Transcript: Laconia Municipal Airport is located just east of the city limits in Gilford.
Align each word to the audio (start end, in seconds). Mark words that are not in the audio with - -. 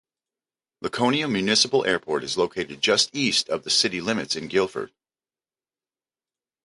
Laconia 0.81 1.27
Municipal 1.29 1.85
Airport 1.85 2.23
is 2.23 2.35
located 2.35 2.81
just 2.81 3.15
east 3.15 3.47
of 3.49 3.63
the 3.63 3.69
city 3.69 4.01
limits 4.01 4.35
in 4.35 4.47
Gilford. 4.47 4.91